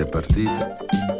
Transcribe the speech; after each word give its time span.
até 0.00 0.04
partida. 0.06 1.19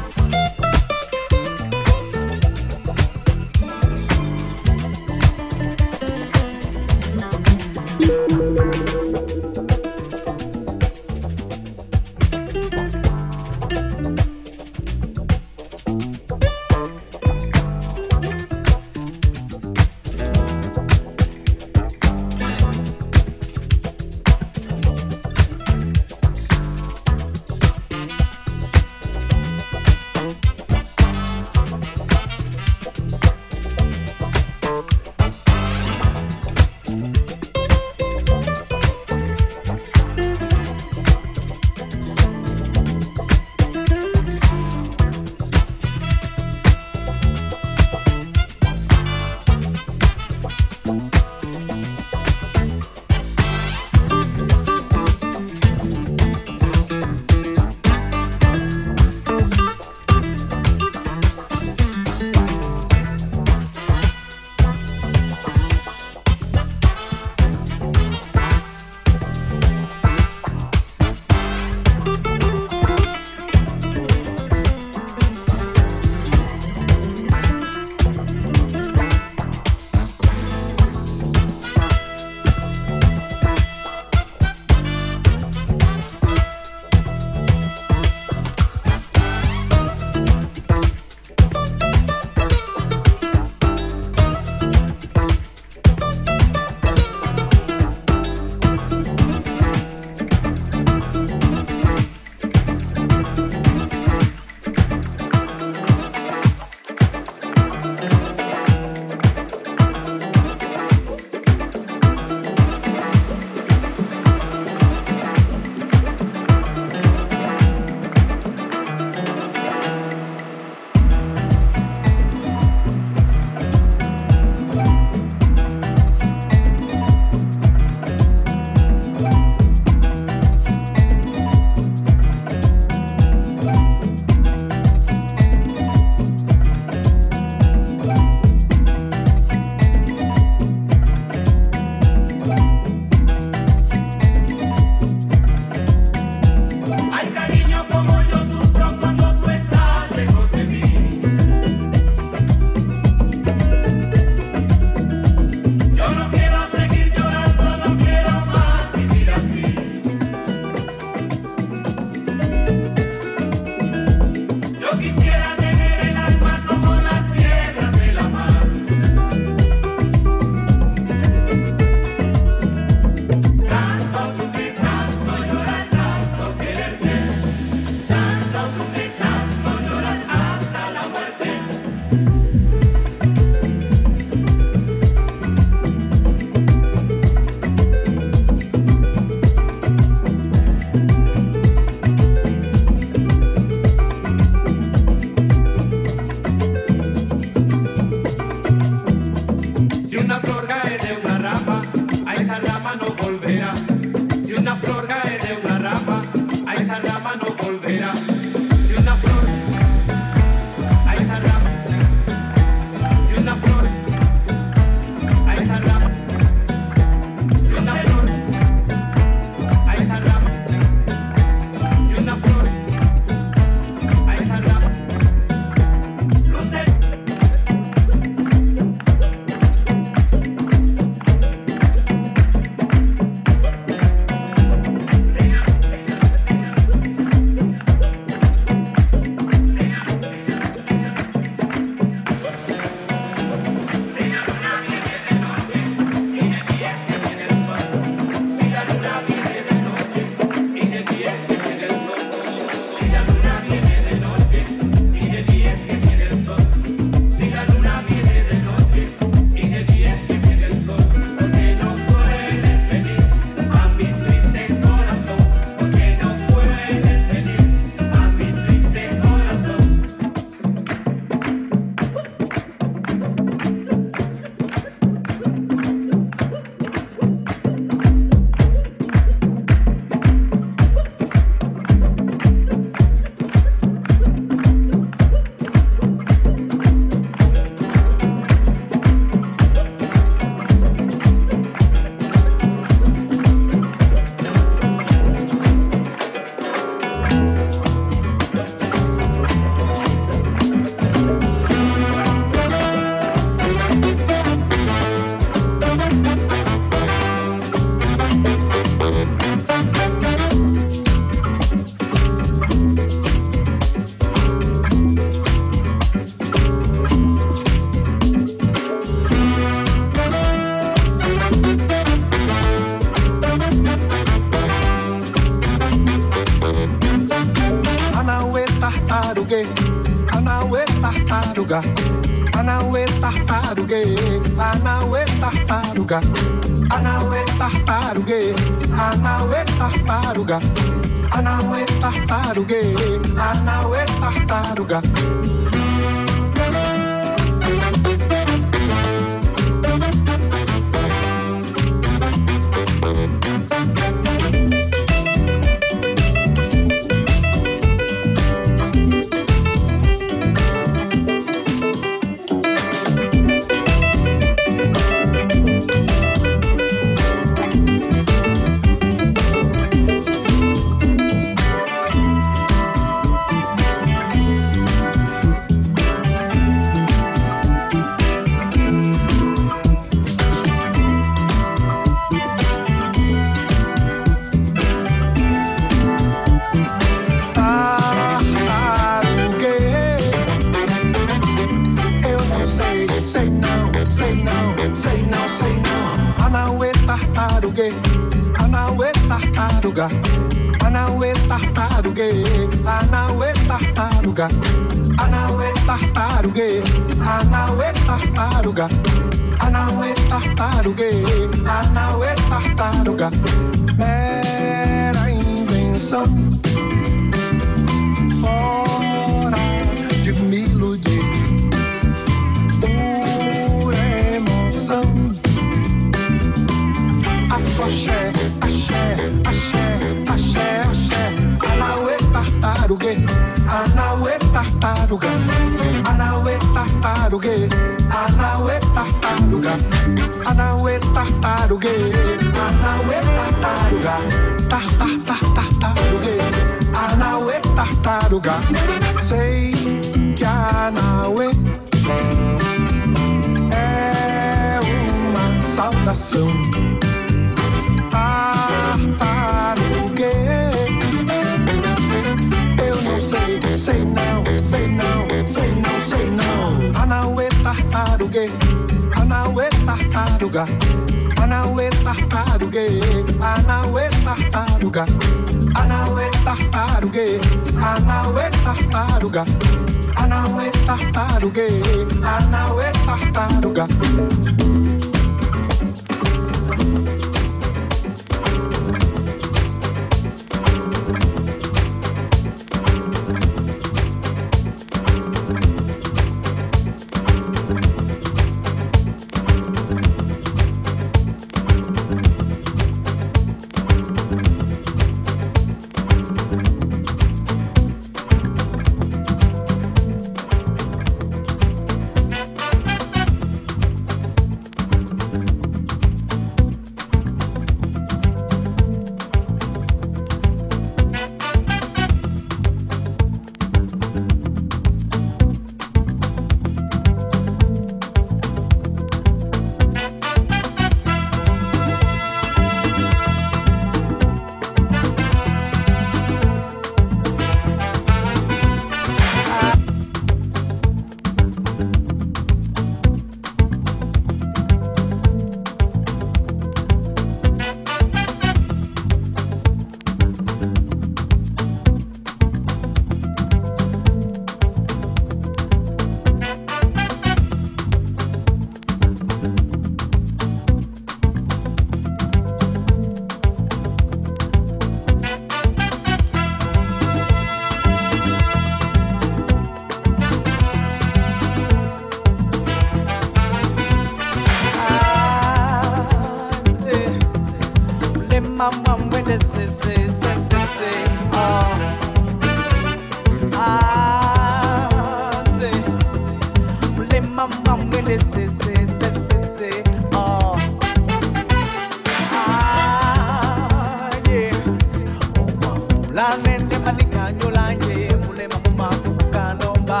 lanende 596.16 596.78
manikanyo 596.84 597.50
lanje 597.50 598.16
mulema 598.26 598.54
kumako 598.64 599.10
kukanomba 599.18 600.00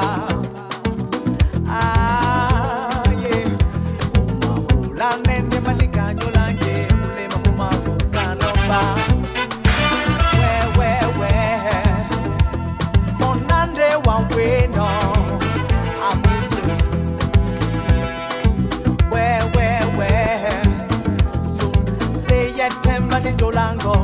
ah, 1.70 3.02
yeah. 3.22 3.50
lanende 4.98 5.60
manikanyo 5.60 6.30
lanje 6.34 6.88
mulema 7.00 7.38
kumako 7.44 7.90
kukanomba 7.90 8.80
wewewe 10.78 11.32
onande 13.28 13.88
waweno 14.06 14.88
amutu. 16.10 16.62
Wewewe 19.12 20.10
so 21.56 21.72
leyetemba 22.28 23.20
nindolango 23.20 23.96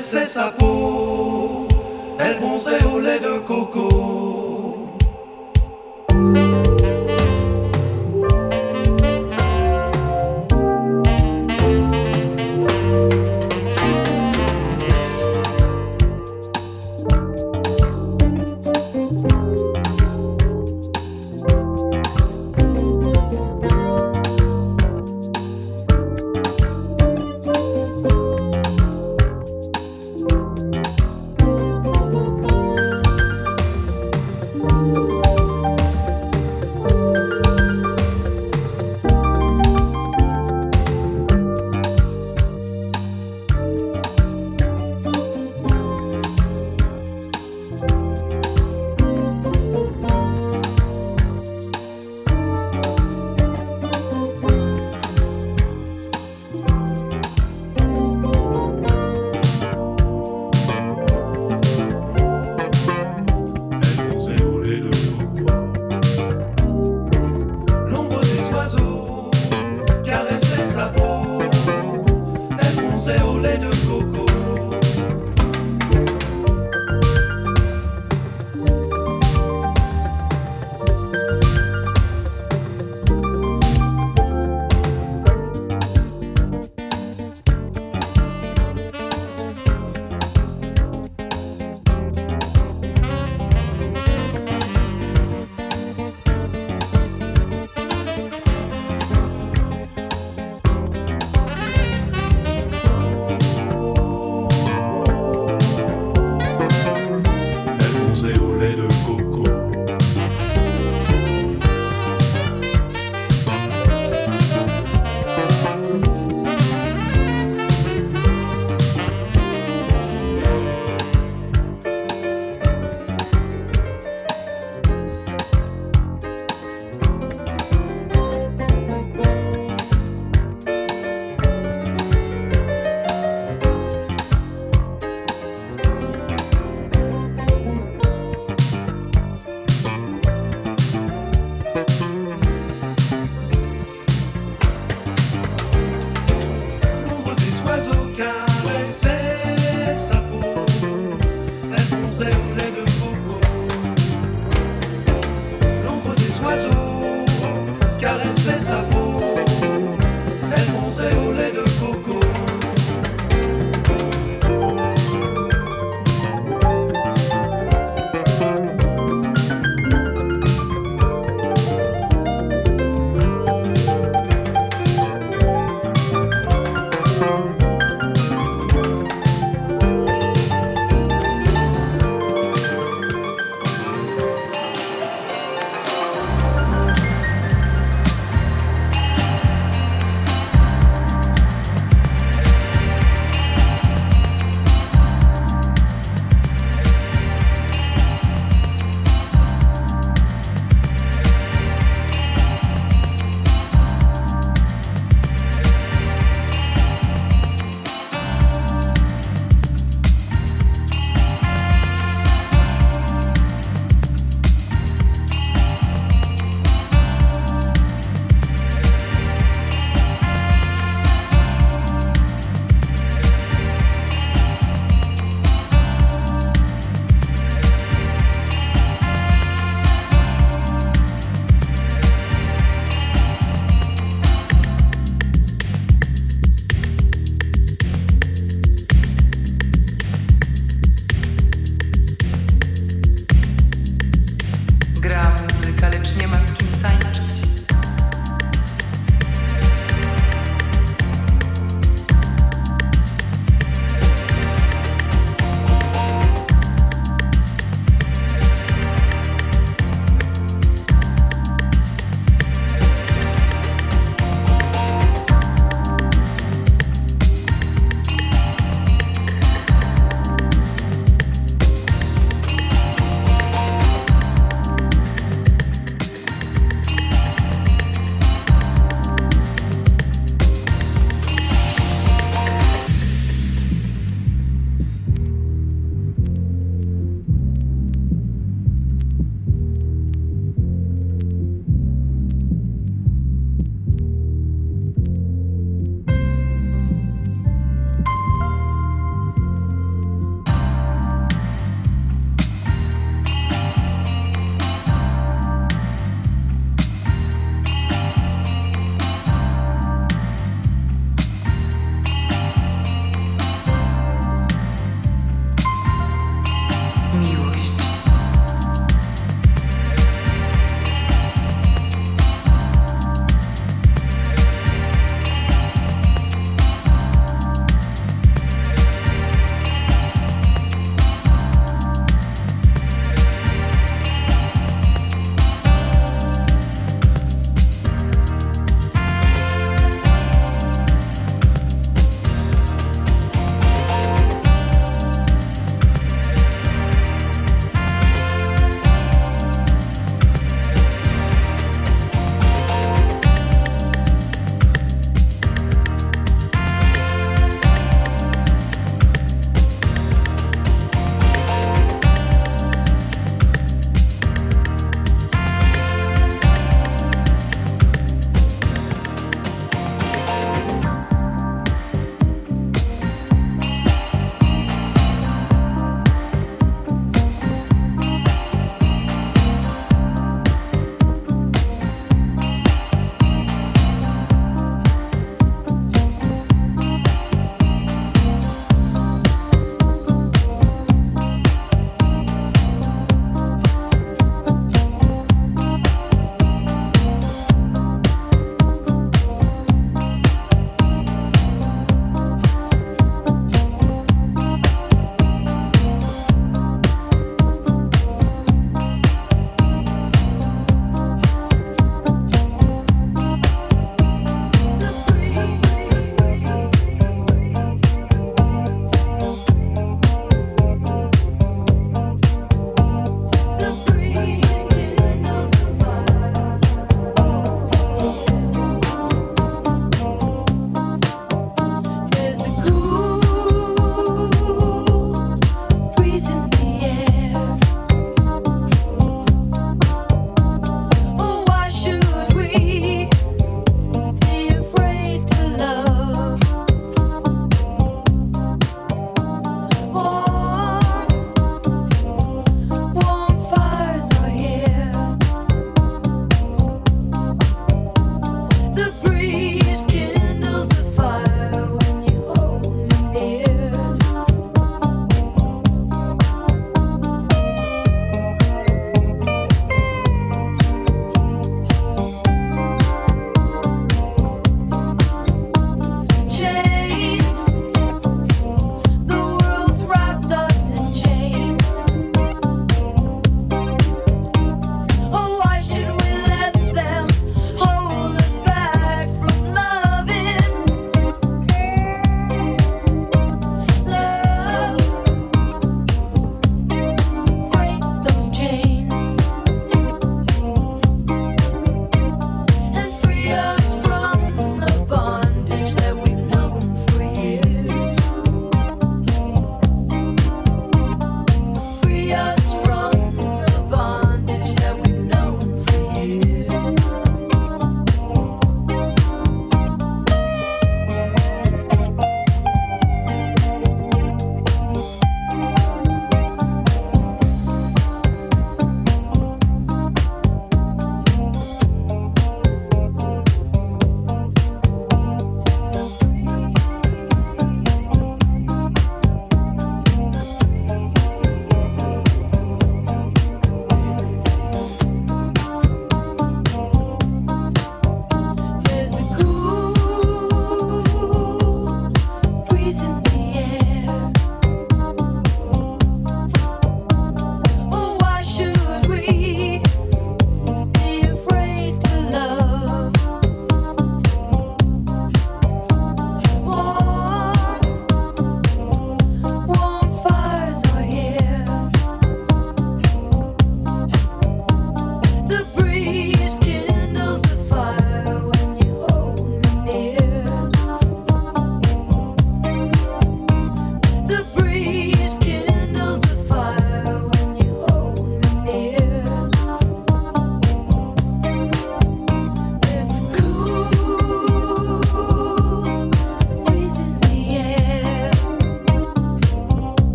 caressait 0.00 0.24
sa 0.24 0.50
peau, 0.58 1.68
elle 2.18 2.38
bronzait 2.38 2.82
au 2.84 2.98
lait 2.98 3.20
de 3.20 3.38
coco. 3.40 3.79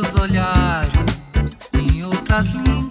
outros 0.00 0.14
olhares, 0.14 0.90
em 1.74 2.04
outras 2.04 2.48
línguas. 2.48 2.89